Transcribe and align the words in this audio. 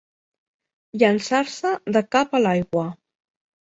Llançar-se 1.03 1.77
de 1.97 2.05
cap 2.19 2.37
a 2.37 2.45
l'aigua. 2.45 2.93